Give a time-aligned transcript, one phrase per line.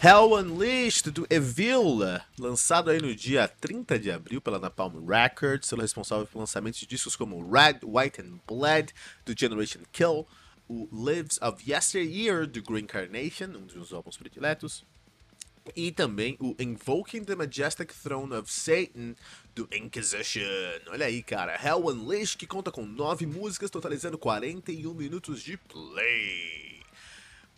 [0.00, 1.98] Hell Unleashed do Evil,
[2.38, 6.86] lançado aí no dia 30 de abril pela Napalm Records, sendo responsável pelo lançamento de
[6.86, 8.94] discos como Red, White and Blood
[9.26, 10.24] do Generation Kill,
[10.68, 14.84] o Lives of Yesteryear do Green Carnation, um dos meus álbuns prediletos,
[15.74, 19.16] e também o Invoking the Majestic Throne of Satan
[19.52, 20.42] do Inquisition.
[20.90, 26.67] Olha aí, cara, Hell Unleashed que conta com 9 músicas, totalizando 41 minutos de play.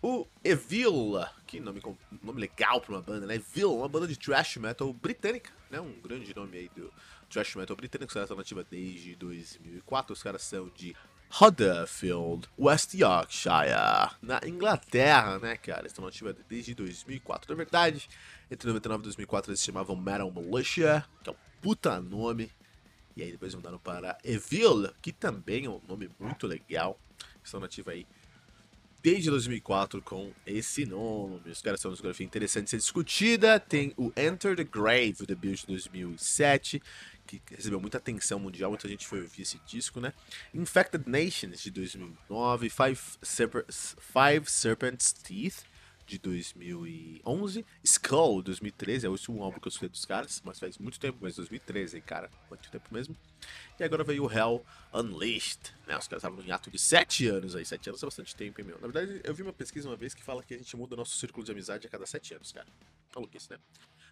[0.02, 1.12] O Evil,
[1.46, 1.82] que nome,
[2.23, 3.34] nome legal pra uma banda, né?
[3.34, 5.79] Evil, uma banda de thrash metal britânica, né?
[5.79, 6.90] Um grande nome aí do
[7.29, 10.96] thrash metal britânico, os caras estão nativa desde 2004, os caras são de
[11.38, 15.87] Huddersfield, West Yorkshire, na Inglaterra, né, cara?
[15.87, 17.51] Estão nativa desde 2004.
[17.51, 18.09] Na verdade,
[18.51, 22.51] entre 99 e 2004 eles se chamavam Metal Militia, que é um puta nome.
[23.14, 26.98] E aí depois mudaram para Evil, que também é um nome muito legal.
[27.45, 28.07] Estão nativa aí
[29.02, 31.40] desde 2004 com esse nome.
[31.51, 33.59] Os caras são uma discografia interessante de ser discutida.
[33.59, 36.82] Tem o Enter the Grave, o debut de 2007,
[37.26, 40.12] que recebeu muita atenção mundial, muita gente foi ouvir esse disco, né?
[40.52, 42.68] Infected Nations, de 2009.
[42.68, 45.64] Five, Serp Five Serpent's Teeth,
[46.11, 47.65] de 2011.
[47.85, 51.19] Skull, 2013, é o último álbum que eu escutei dos caras, mas faz muito tempo,
[51.21, 53.16] mas 2013, hein, cara, muito tempo mesmo.
[53.79, 57.55] E agora veio o Hell Unleashed, né, os caras estavam em ato de 7 anos
[57.55, 58.81] aí, 7 anos é bastante tempo, hein, meu.
[58.81, 61.16] Na verdade, eu vi uma pesquisa uma vez que fala que a gente muda nosso
[61.16, 62.66] círculo de amizade a cada 7 anos, cara.
[63.15, 63.59] Maluquice, né?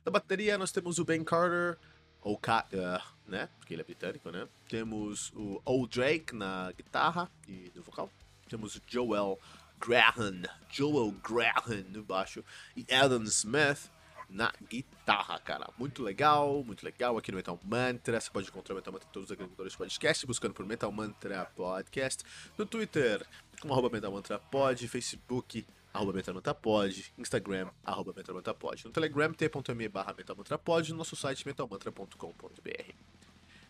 [0.04, 1.76] Na bateria nós temos o Ben Carter,
[2.22, 4.48] ou uh, né, porque ele é britânico, né.
[4.68, 8.08] Temos o Old Drake na guitarra e no vocal.
[8.48, 9.38] Temos o Joel
[9.80, 12.44] Graham, Joel Graham no baixo
[12.76, 13.90] e Adam Smith
[14.28, 15.70] na guitarra, cara.
[15.78, 18.20] Muito legal, muito legal aqui no Metal Mantra.
[18.20, 20.92] Você pode encontrar o Metal Mantra em todos os agregadores de podcast, buscando por Metal
[20.92, 22.22] Mantra Podcast.
[22.56, 23.26] No Twitter,
[23.60, 28.12] como arroba Metal Mantra Pod, Facebook, arroba Pod, Instagram, arroba
[28.54, 28.84] Pod.
[28.84, 30.14] No Telegram, t.me barra
[30.62, 33.07] Pod, no nosso site metalmantra.com.br.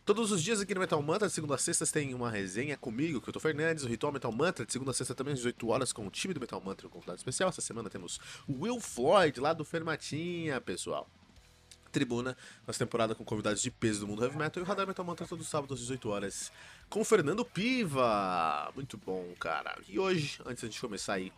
[0.08, 3.20] Todos os dias aqui no Metal Mantra, de segunda a sexta, tem uma resenha comigo,
[3.20, 5.68] que eu tô Fernandes, o Ritual Metal Mantra, de segunda a sexta também às 18
[5.68, 7.50] horas, com o time do Metal Mantra, um convidado especial.
[7.50, 11.06] Essa semana temos Will Floyd, lá do Fermatinha, pessoal.
[11.92, 12.34] Tribuna,
[12.66, 15.26] nossa temporada com convidados de peso do mundo heavy metal e o Radar Metal Mantra
[15.26, 16.50] todo sábado às 18 horas
[16.88, 18.72] com o Fernando Piva.
[18.74, 19.76] Muito bom, cara.
[19.86, 21.30] E hoje, antes de começar aí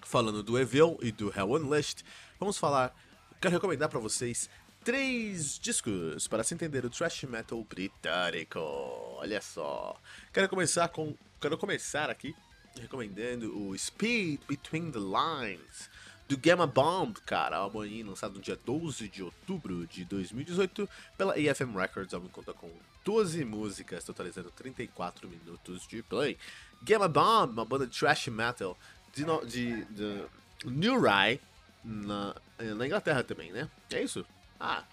[0.00, 2.02] falando do Evil e do Hell Unleashed,
[2.40, 2.96] vamos falar,
[3.38, 4.48] quero recomendar para vocês
[4.84, 8.58] três discos para se entender o thrash metal britânico.
[8.58, 9.96] Olha só.
[10.32, 12.34] Quero começar com, quero começar aqui
[12.80, 15.90] recomendando o Speed Between the Lines
[16.28, 20.88] do Gamma Bomb, cara, álbum aí lançado no dia 12 de outubro de 2018
[21.18, 22.70] pela AFM Records, álbum conta com
[23.04, 26.38] 12 músicas, totalizando 34 minutos de play.
[26.82, 28.78] Gamma Bomb, uma banda de thrash metal
[29.14, 30.24] de, de, de
[30.64, 31.38] New Rye,
[31.84, 33.68] na, na Inglaterra também, né?
[33.90, 34.24] É isso?
[34.64, 34.84] Ah,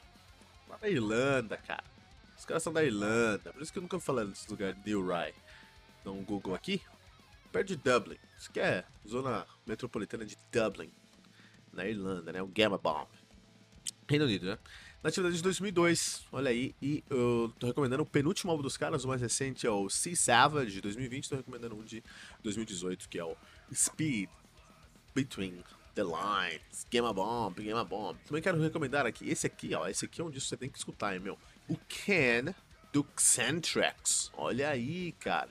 [0.68, 1.84] lá da Irlanda, cara.
[2.36, 5.36] Os caras são da Irlanda, por isso que eu nunca falei desse lugar, New Rye.
[6.04, 6.82] Dá um Google aqui.
[7.52, 8.18] Perto de Dublin.
[8.36, 10.92] Isso que é zona metropolitana de Dublin,
[11.72, 12.42] na Irlanda, né?
[12.42, 13.08] O Gamma Bomb.
[14.08, 14.58] Reino Unido, né?
[15.04, 19.06] Na atividade de 2002, olha aí, e eu tô recomendando o penúltimo álbum dos caras,
[19.06, 22.04] o mais recente é o Sea Savage de 2020, tô recomendando um de
[22.42, 23.38] 2018, que é o
[23.72, 24.30] Speed
[25.14, 25.64] Between
[26.00, 28.18] The Lines, Game Bomb, Game Bomb.
[28.26, 30.70] Também quero recomendar aqui, esse aqui, ó, esse aqui é um disco que você tem
[30.70, 31.38] que escutar, hein, meu.
[31.68, 32.56] O Ken
[32.94, 34.32] do Xantrex.
[34.34, 35.50] Olha aí, cara.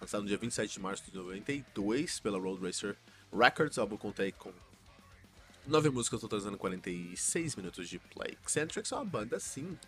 [0.00, 2.96] Lançado no dia 27 de março de 92 pela Road Racer
[3.30, 3.76] Records.
[3.76, 4.54] Álbum aí com
[5.66, 8.38] nove músicas, totalizando 46 minutos de play.
[8.48, 9.78] Xantrex é uma banda, assim,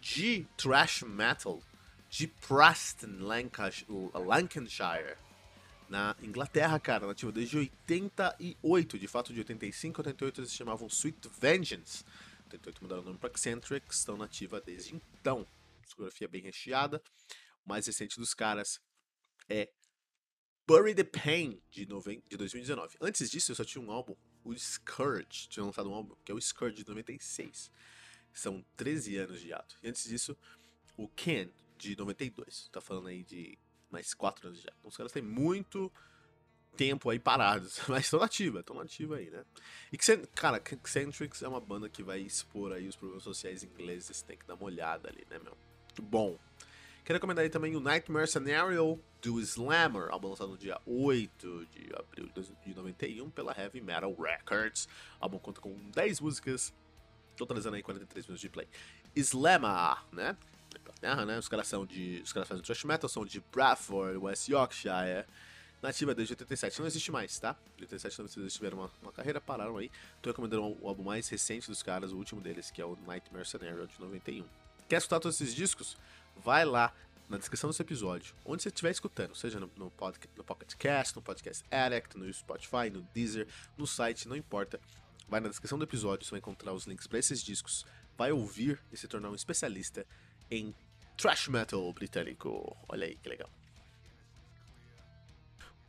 [0.00, 1.60] de thrash metal
[2.08, 5.16] de Preston, Lancashire
[5.90, 10.86] na Inglaterra, cara, nativa desde 88, de fato de 85 a 88 eles se chamavam
[10.86, 12.04] Sweet Vengeance.
[12.44, 15.44] 88 mudaram o nome para Eccentric, estão nativa desde então.
[15.82, 17.02] Discografia bem recheada.
[17.66, 18.80] O mais recente dos caras
[19.48, 19.68] é
[20.64, 22.96] Bury the Pain, de, de 2019.
[23.00, 24.14] Antes disso, eu só tinha um álbum,
[24.44, 25.48] o Scourge.
[25.48, 27.68] Tinha lançado um álbum que é o Scourge de 96.
[28.32, 29.76] São 13 anos de ato.
[29.82, 30.38] E antes disso,
[30.96, 32.68] o Ken, de 92.
[32.70, 33.58] Tá falando aí de
[33.90, 34.70] mais 4 anos já.
[34.78, 35.92] Então os caras têm muito
[36.76, 39.44] tempo aí parados, mas estão nativa, estão nativa aí, né?
[39.92, 44.22] E que, cara, Eccentrics é uma banda que vai expor aí os problemas sociais ingleses,
[44.22, 45.56] tem que dar uma olhada ali, né, meu?
[45.86, 46.38] Muito bom.
[47.04, 51.90] Quero recomendar aí também o Nightmare Scenario do Slammer, álbum lançado no dia 8 de
[51.96, 52.30] abril
[52.64, 54.86] de 91 pela Heavy Metal Records.
[55.20, 56.72] O álbum conta com 10 músicas,
[57.36, 58.68] totalizando aí 43 minutos de play.
[59.16, 60.36] Slammer, né?
[60.78, 61.38] Inglaterra, né?
[61.38, 62.20] Os caras são de.
[62.22, 65.24] Os caras fazem thrash metal, são de Bradford, West Yorkshire.
[65.82, 67.56] Nativa desde 87, não existe mais, tá?
[67.74, 69.90] De 87 também eles tiveram uma, uma carreira, pararam aí.
[70.20, 73.46] Tô recomendando o álbum mais recente dos caras, o último deles, que é o Nightmare
[73.46, 74.44] Scenario de 91.
[74.86, 75.96] Quer escutar todos esses discos?
[76.36, 76.92] Vai lá
[77.30, 81.16] na descrição desse episódio, onde você estiver escutando, seja no, no, podcast, no Pocket Cast,
[81.16, 83.46] no Podcast Addict, no Spotify, no Deezer,
[83.78, 84.80] no site, não importa.
[85.28, 87.86] Vai na descrição do episódio, você vai encontrar os links para esses discos,
[88.18, 90.04] vai ouvir e se tornar um especialista
[90.50, 90.74] em
[91.16, 92.76] thrash metal britânico.
[92.88, 93.48] Olha aí que legal.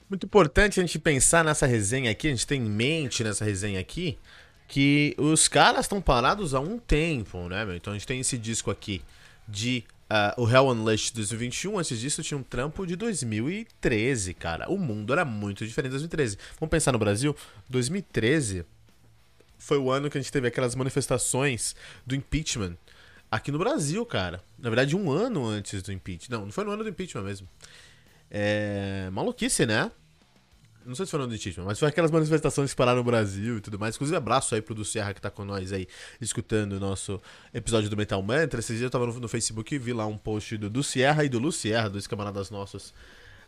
[0.09, 3.79] Muito importante a gente pensar nessa resenha aqui, a gente tem em mente nessa resenha
[3.79, 4.19] aqui,
[4.67, 7.75] que os caras estão parados há um tempo, né, meu?
[7.75, 9.01] Então a gente tem esse disco aqui
[9.47, 14.69] de uh, o Hell Unleashed 2021, antes disso tinha um trampo de 2013, cara.
[14.69, 16.37] O mundo era muito diferente de 2013.
[16.59, 17.33] Vamos pensar no Brasil?
[17.69, 18.65] 2013
[19.57, 21.73] foi o ano que a gente teve aquelas manifestações
[22.05, 22.75] do impeachment
[23.31, 24.43] aqui no Brasil, cara.
[24.59, 26.37] Na verdade, um ano antes do impeachment.
[26.37, 27.47] Não, não foi no ano do impeachment mesmo.
[28.29, 29.09] É.
[29.11, 29.89] Maluquice, né?
[30.85, 33.03] Não sei se foi no ano do impeachment, mas foi aquelas manifestações que pararam no
[33.03, 33.95] Brasil e tudo mais.
[33.95, 35.87] Inclusive, abraço aí pro do Serra que tá com nós aí,
[36.19, 37.21] escutando o nosso
[37.53, 38.59] episódio do Metal Mantra.
[38.59, 41.29] Esses dias eu tava no, Facebook e vi lá um post do, do Sierra e
[41.29, 42.93] do Lu Sierra, dois camaradas nossos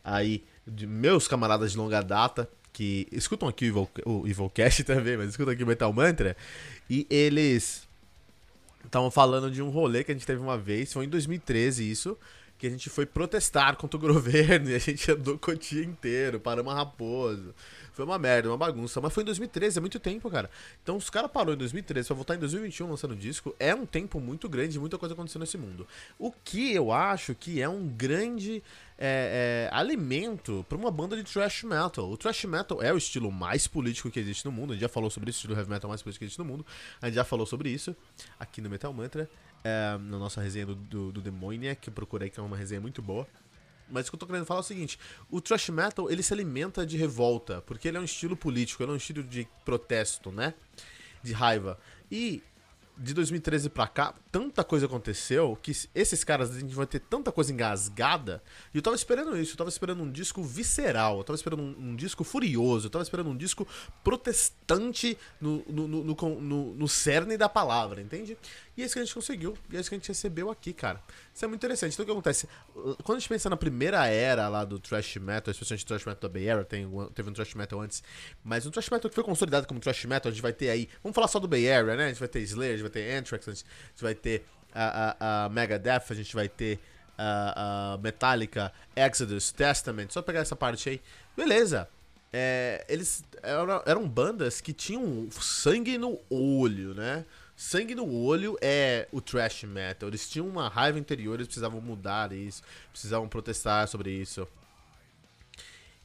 [0.03, 3.89] aí, de meus camaradas de longa data, que escutam aqui o,
[4.27, 4.51] Evil, o
[4.85, 6.37] também, mas escutam aqui o Metal Mantra.
[6.89, 7.87] E eles
[8.85, 12.17] estavam falando de um rolê que a gente teve uma vez, foi em 2013 isso,
[12.57, 16.39] que a gente foi protestar contra o governo e a gente andou o dia inteiro,
[16.39, 17.53] paramos raposo.
[17.93, 18.99] Foi uma merda, uma bagunça.
[18.99, 20.49] Mas foi em 2013, é muito tempo, cara.
[20.81, 24.19] Então, os caras parou em 2013 pra voltar em 2021 lançando disco, é um tempo
[24.19, 25.87] muito grande, muita coisa acontecendo nesse mundo.
[26.17, 28.63] O que eu acho que é um grande
[28.97, 32.09] é, é, alimento para uma banda de thrash metal.
[32.09, 34.71] O thrash metal é o estilo mais político que existe no mundo.
[34.71, 36.45] A gente já falou sobre isso, o estilo heavy metal mais político que existe no
[36.45, 36.65] mundo.
[37.01, 37.95] A gente já falou sobre isso
[38.39, 39.29] aqui no Metal Mantra,
[39.63, 42.81] é, na nossa resenha do, do, do Demoniac, que eu procurei, que é uma resenha
[42.81, 43.27] muito boa.
[43.89, 44.99] Mas o que eu tô querendo falar é o seguinte:
[45.29, 48.91] o thrash metal ele se alimenta de revolta, porque ele é um estilo político, ele
[48.91, 50.53] é um estilo de protesto, né?
[51.21, 51.79] De raiva.
[52.11, 52.41] E
[52.97, 57.31] de 2013 pra cá, tanta coisa aconteceu que esses caras a gente vai ter tanta
[57.31, 58.41] coisa engasgada.
[58.73, 61.75] E eu tava esperando isso, eu tava esperando um disco visceral, eu tava esperando um,
[61.91, 63.67] um disco furioso, eu tava esperando um disco
[64.03, 68.35] protestante no, no, no, no, no cerne da palavra, entende?
[68.75, 70.73] E é isso que a gente conseguiu, e é isso que a gente recebeu aqui,
[70.73, 70.99] cara.
[71.31, 71.93] Isso é muito interessante.
[71.93, 72.49] Então o que acontece?
[73.03, 76.33] Quando a gente pensa na primeira era lá do thrash metal, especialmente thrash metal da
[76.33, 78.01] Bay Area, tem, teve um thrash metal antes,
[78.43, 80.89] mas um thrash metal que foi consolidado como thrash metal, a gente vai ter aí.
[81.03, 82.05] Vamos falar só do Bay Area, né?
[82.05, 83.65] A gente vai ter Slayer, a gente vai ter Anthrax, a gente
[84.01, 86.79] vai ter a, a, a Megadeth, a gente vai ter
[87.17, 90.07] a, a Metallica, Exodus, Testament.
[90.09, 91.01] Só pegar essa parte aí.
[91.35, 91.87] Beleza.
[92.31, 97.25] É, eles eram, eram bandas que tinham sangue no olho, né?
[97.55, 100.09] Sangue no olho é o trash metal.
[100.09, 104.47] Eles tinham uma raiva interior, eles precisavam mudar isso, precisavam protestar sobre isso.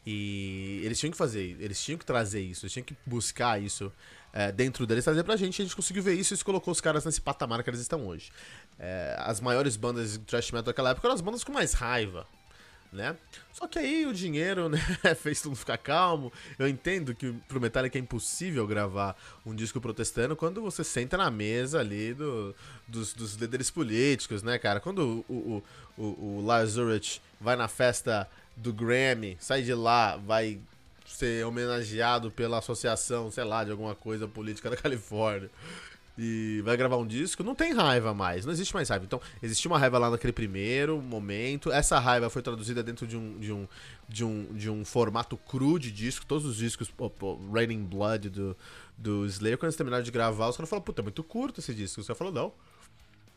[0.04, 3.90] E eles tinham que fazer, eles tinham que trazer isso, eles tinham que buscar isso
[4.32, 5.60] é, dentro deles, trazer pra gente.
[5.62, 8.06] A gente conseguiu ver isso e isso colocou os caras nesse patamar que eles estão
[8.06, 8.30] hoje.
[8.78, 12.26] É, as maiores bandas de thrash metal daquela época eram as bandas com mais raiva
[12.92, 13.16] né?
[13.52, 14.78] Só que aí o dinheiro, né,
[15.14, 16.32] fez tudo ficar calmo.
[16.58, 21.30] Eu entendo que pro Metallica é impossível gravar um disco protestando quando você senta na
[21.30, 22.54] mesa ali do,
[22.86, 24.80] dos, dos líderes políticos, né, cara?
[24.80, 30.16] Quando o, o, o, o Lars Ulrich vai na festa do Grammy, sai de lá,
[30.16, 30.60] vai
[31.08, 35.50] ser homenageado pela associação, sei lá, de alguma coisa política da Califórnia
[36.18, 39.04] e vai gravar um disco, não tem raiva mais, não existe mais raiva.
[39.04, 43.38] Então, existia uma raiva lá naquele primeiro momento, essa raiva foi traduzida dentro de um,
[43.38, 43.68] de um,
[44.08, 48.30] de um, de um formato cru de disco, todos os discos, oh, oh, Raining Blood
[48.30, 48.56] do,
[48.96, 51.72] do Slayer, quando eles terminaram de gravar, os caras falaram, puta, é muito curto esse
[51.72, 52.00] disco.
[52.00, 52.52] Os caras falaram, não.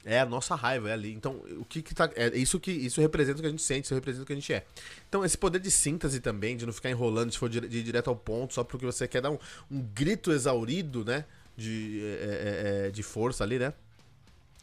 [0.03, 1.13] É a nossa raiva, é ali.
[1.13, 2.10] Então, o que, que tá.
[2.15, 4.36] É isso que isso representa o que a gente sente, isso representa o que a
[4.36, 4.65] gente é.
[5.08, 7.84] Então, esse poder de síntese também, de não ficar enrolando, se for de, de ir
[7.84, 9.38] direto ao ponto, só porque você quer dar um,
[9.70, 11.25] um grito exaurido, né?
[11.55, 13.74] de, é, é, é, de força ali, né?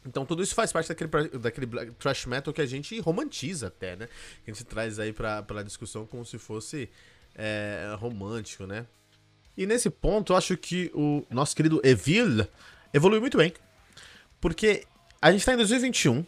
[0.05, 4.07] Então tudo isso faz parte daquele, daquele trash metal que a gente romantiza até, né?
[4.43, 6.89] Que a gente traz aí pra, pra discussão como se fosse
[7.35, 8.85] é, romântico, né?
[9.57, 12.47] E nesse ponto eu acho que o nosso querido Evil
[12.93, 13.53] evoluiu muito bem.
[14.39, 14.85] Porque
[15.21, 16.25] a gente tá em 2021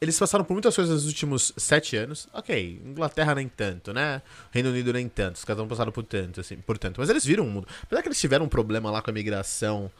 [0.00, 2.28] eles passaram por muitas coisas nos últimos sete anos.
[2.32, 4.20] Ok, Inglaterra nem tanto, né?
[4.50, 5.36] Reino Unido nem tanto.
[5.36, 7.00] Os caras não passaram por tanto, assim, por tanto.
[7.00, 7.66] Mas eles viram o mundo.
[7.82, 9.90] Apesar que eles tiveram um problema lá com a imigração,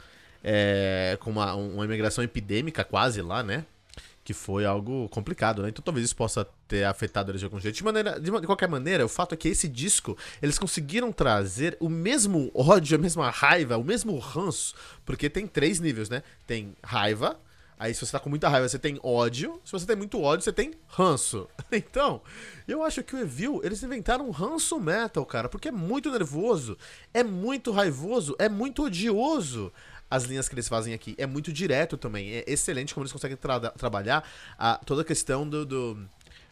[0.42, 3.64] é, com uma, uma imigração epidêmica quase lá, né?
[4.22, 5.68] que foi algo complicado, né?
[5.68, 7.76] Então talvez isso possa ter afetado eles de algum jeito.
[7.76, 11.76] De, maneira, de, de, qualquer maneira, o fato é que esse disco, eles conseguiram trazer
[11.78, 14.74] o mesmo ódio, a mesma raiva, o mesmo ranço,
[15.04, 16.22] porque tem três níveis, né?
[16.46, 17.38] Tem raiva,
[17.78, 20.44] aí se você tá com muita raiva, você tem ódio, se você tem muito ódio,
[20.44, 21.48] você tem ranço.
[21.72, 22.22] Então,
[22.68, 26.78] eu acho que o Evil, eles inventaram um ranço metal, cara, porque é muito nervoso,
[27.12, 29.72] é muito raivoso, é muito odioso
[30.10, 31.14] as linhas que eles fazem aqui.
[31.18, 32.34] É muito direto também.
[32.34, 36.08] É excelente como eles conseguem tra trabalhar a, toda a questão do, do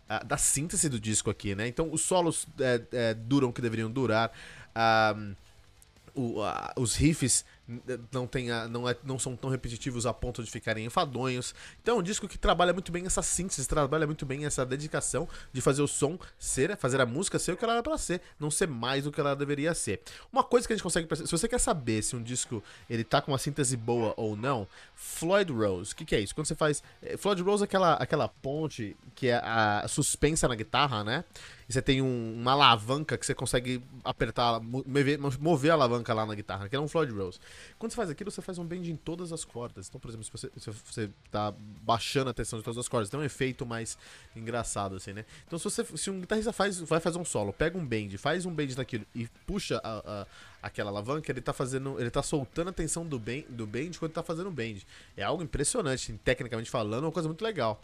[0.08, 1.68] a, da síntese do disco aqui, né?
[1.68, 4.32] Então os solos é, é, duram o que deveriam durar.
[6.14, 6.40] O,
[6.76, 7.44] os riffs
[8.12, 11.54] não, tem a, não, é, não são tão repetitivos a ponto de ficarem enfadonhos.
[11.80, 15.28] Então é um disco que trabalha muito bem essa síntese, trabalha muito bem essa dedicação
[15.52, 18.20] de fazer o som ser, fazer a música ser o que ela era pra ser,
[18.38, 20.02] não ser mais do que ela deveria ser.
[20.32, 23.04] Uma coisa que a gente consegue perceber, se você quer saber se um disco ele
[23.04, 26.34] tá com uma síntese boa ou não, Floyd Rose, o que, que é isso?
[26.34, 26.82] Quando você faz.
[27.02, 31.24] Eh, Floyd Rose é aquela, aquela ponte que é a suspensa na guitarra, né?
[31.68, 36.26] E você tem um, uma alavanca que você consegue apertar, mover, mover a alavanca lá
[36.26, 37.38] na guitarra, que é um Floyd Rose.
[37.78, 39.88] Quando você faz aquilo, você faz um bend em todas as cordas.
[39.88, 41.52] Então, por exemplo, se você, se você tá
[41.82, 43.96] baixando a tensão de todas as cordas, tem um efeito mais
[44.34, 45.24] engraçado, assim, né?
[45.46, 48.46] Então, se, você, se um guitarrista faz, vai fazer um solo, pega um bend, faz
[48.46, 50.26] um bend naquilo e puxa a, a
[50.62, 52.00] aquela alavanca, ele tá fazendo.
[52.00, 54.86] Ele tá soltando a tensão do bend, do bend quando tá fazendo bend.
[55.16, 57.80] É algo impressionante, tecnicamente falando, é uma coisa muito legal.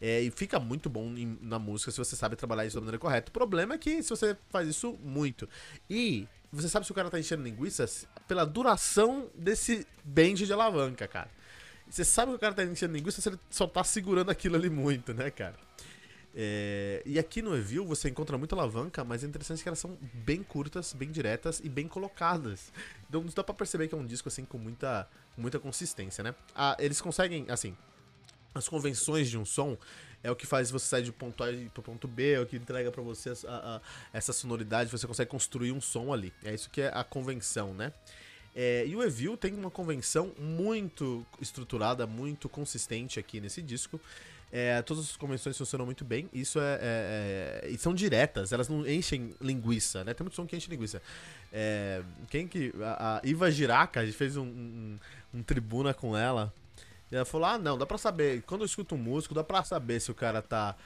[0.00, 2.98] É, e fica muito bom em, na música se você sabe trabalhar isso da maneira
[2.98, 3.30] correta.
[3.30, 5.48] O problema é que se você faz isso muito.
[5.90, 7.84] E você sabe se o cara tá enchendo linguiça
[8.26, 11.30] pela duração desse bend de alavanca, cara.
[11.90, 14.70] Você sabe que o cara tá enchendo linguiça se ele só tá segurando aquilo ali
[14.70, 15.56] muito, né, cara?
[16.34, 19.98] É, e aqui no Evil você encontra muita alavanca, mas é interessante que elas são
[20.12, 22.72] bem curtas, bem diretas e bem colocadas.
[23.08, 26.34] Então dá pra perceber que é um disco assim com muita, muita consistência, né?
[26.54, 27.76] Ah, eles conseguem, assim,
[28.54, 29.76] as convenções de um som
[30.22, 32.56] é o que faz você sair de ponto A para ponto B, é o que
[32.56, 33.80] entrega para você a, a,
[34.12, 36.32] essa sonoridade, você consegue construir um som ali.
[36.44, 37.92] É isso que é a convenção, né?
[38.54, 44.00] É, e o Evil tem uma convenção muito estruturada, muito consistente aqui nesse disco.
[44.50, 46.28] É, todas as convenções funcionam muito bem.
[46.32, 50.14] Isso é, é, é, E são diretas, elas não enchem linguiça, né?
[50.14, 51.00] Tem muito som que enche linguiça.
[51.52, 52.72] É, quem que.
[52.82, 54.98] A, a Iva Giraca, a gente fez um, um,
[55.34, 56.52] um tribuna com ela
[57.10, 58.42] e ela falou: ah, não, dá pra saber.
[58.42, 60.76] Quando eu escuto um músico, dá pra saber se o cara tá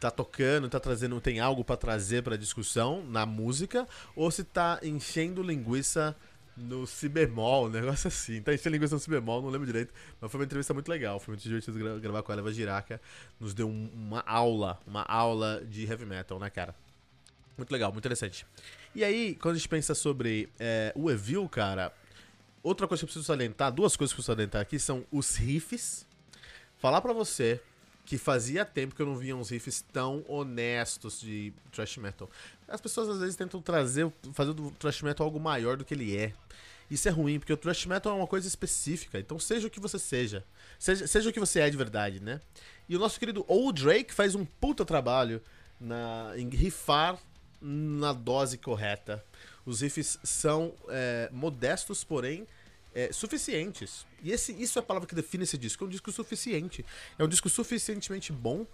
[0.00, 4.78] tá tocando, tá trazendo, tem algo para trazer para discussão na música, ou se tá
[4.82, 6.14] enchendo linguiça
[6.56, 8.42] no si bemol, um negócio assim.
[8.42, 11.18] Tá enchendo linguiça no si bemol, não lembro direito, mas foi uma entrevista muito legal,
[11.18, 13.00] foi muito divertido gra gravar com a Eva Giraca,
[13.40, 16.74] nos deu um, uma aula, uma aula de heavy metal, né, cara?
[17.56, 18.46] Muito legal, muito interessante.
[18.94, 21.92] E aí, quando a gente pensa sobre é, o Evil, cara,
[22.64, 25.36] Outra coisa que eu preciso salientar, duas coisas que eu preciso salientar aqui são os
[25.36, 26.06] riffs.
[26.78, 27.60] Falar para você
[28.06, 32.30] que fazia tempo que eu não via uns riffs tão honestos de thrash metal.
[32.66, 36.16] As pessoas às vezes tentam trazer, fazer do thrash metal algo maior do que ele
[36.16, 36.32] é.
[36.90, 39.18] Isso é ruim, porque o thrash metal é uma coisa específica.
[39.18, 40.42] Então seja o que você seja.
[40.78, 42.40] Seja, seja o que você é de verdade, né?
[42.88, 45.42] E o nosso querido Old Drake faz um puta trabalho
[45.78, 47.18] na, em riffar
[47.60, 49.22] na dose correta.
[49.66, 52.46] Os riffs são é, modestos, porém
[52.94, 54.06] é, suficientes.
[54.22, 55.84] E esse, isso é a palavra que define esse disco.
[55.84, 56.84] É um disco suficiente.
[57.18, 58.66] É um disco suficientemente bom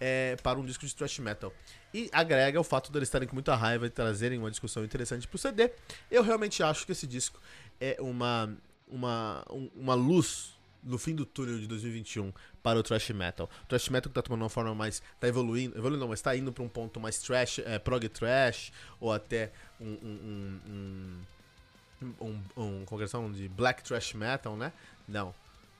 [0.00, 1.52] é, para um disco de thrash metal.
[1.92, 5.28] E agrega o fato deles de estarem com muita raiva e trazerem uma discussão interessante
[5.28, 5.70] pro CD.
[6.10, 7.40] Eu realmente acho que esse disco
[7.80, 8.56] é uma,
[8.88, 9.44] uma,
[9.76, 12.32] uma luz no fim do túnel de 2021
[12.62, 13.48] para o thrash metal.
[13.64, 15.02] O thrash metal que tá tomando uma forma mais.
[15.18, 18.72] tá evoluindo, evoluindo não, mas tá indo para um ponto mais trash, é, prog trash,
[18.98, 19.86] ou até um.
[19.86, 24.72] um, um, um, um, um de black thrash metal, né?
[25.06, 25.34] Não.